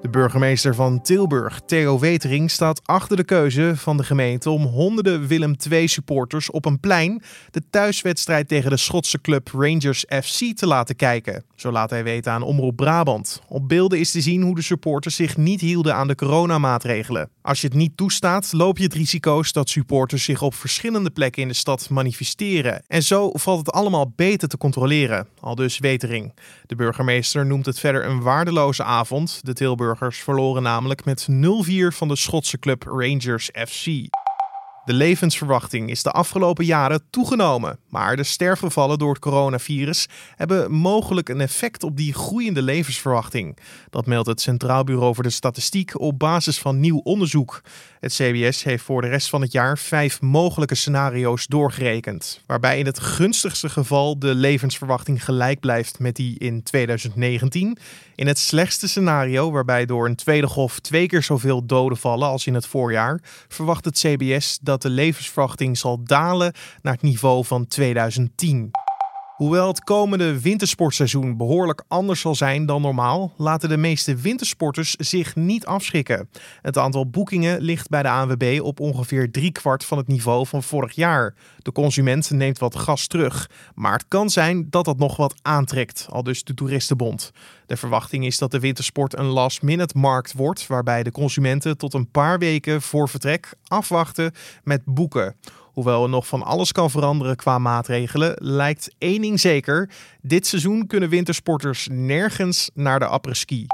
[0.00, 5.26] De burgemeester van Tilburg, Theo Wetering, staat achter de keuze van de gemeente om honderden
[5.26, 10.66] Willem II supporters op een plein de thuiswedstrijd tegen de Schotse club Rangers FC te
[10.66, 11.44] laten kijken.
[11.54, 13.42] Zo laat hij weten aan Omroep Brabant.
[13.48, 17.30] Op beelden is te zien hoe de supporters zich niet hielden aan de coronamaatregelen.
[17.42, 21.42] Als je het niet toestaat, loop je het risico's dat supporters zich op verschillende plekken
[21.42, 22.82] in de stad manifesteren.
[22.86, 25.26] En zo valt het allemaal beter te controleren.
[25.40, 26.34] Al dus Wetering.
[26.66, 29.40] De burgemeester noemt het verder een waardeloze avond.
[29.42, 29.52] De
[30.22, 31.34] Verloren namelijk met 0-4
[31.86, 33.86] van de Schotse club Rangers FC.
[34.84, 41.28] De levensverwachting is de afgelopen jaren toegenomen, maar de sterfgevallen door het coronavirus hebben mogelijk
[41.28, 43.58] een effect op die groeiende levensverwachting.
[43.90, 47.62] Dat meldt het Centraal Bureau voor de Statistiek op basis van nieuw onderzoek.
[48.00, 52.86] Het CBS heeft voor de rest van het jaar vijf mogelijke scenario's doorgerekend, waarbij in
[52.86, 57.78] het gunstigste geval de levensverwachting gelijk blijft met die in 2019.
[58.14, 62.46] In het slechtste scenario, waarbij door een tweede golf twee keer zoveel doden vallen als
[62.46, 67.66] in het voorjaar, verwacht het CBS dat de levensverwachting zal dalen naar het niveau van
[67.66, 68.70] 2010.
[69.40, 75.36] Hoewel het komende wintersportseizoen behoorlijk anders zal zijn dan normaal, laten de meeste wintersporters zich
[75.36, 76.28] niet afschrikken.
[76.62, 80.92] Het aantal boekingen ligt bij de ANWB op ongeveer driekwart van het niveau van vorig
[80.92, 81.34] jaar.
[81.58, 86.06] De consument neemt wat gas terug, maar het kan zijn dat dat nog wat aantrekt,
[86.10, 87.30] al dus de Toeristenbond.
[87.66, 92.10] De verwachting is dat de wintersport een last-minute markt wordt, waarbij de consumenten tot een
[92.10, 95.36] paar weken voor vertrek afwachten met boeken.
[95.80, 99.90] Hoewel er nog van alles kan veranderen qua maatregelen, lijkt één ding zeker:
[100.22, 103.66] dit seizoen kunnen wintersporters nergens naar de après-ski.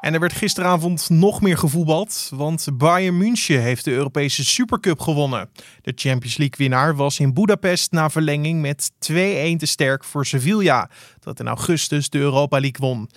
[0.00, 5.50] En er werd gisteravond nog meer gevoetbald, want Bayern München heeft de Europese Supercup gewonnen.
[5.82, 9.12] De Champions League-winnaar was in Budapest na verlenging met 2-1
[9.56, 13.08] te sterk voor Sevilla, dat in augustus de Europa League won.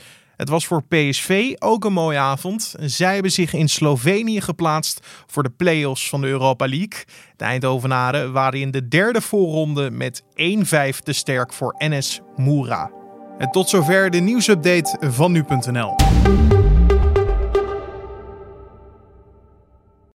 [0.42, 2.76] Het was voor PSV ook een mooie avond.
[2.80, 7.04] Zij hebben zich in Slovenië geplaatst voor de play-offs van de Europa League.
[7.36, 10.26] De Eindhovenaren waren in de derde voorronde met 1-5
[11.04, 12.92] te sterk voor NS Moera.
[13.38, 15.96] En tot zover de nieuwsupdate van nu.nl.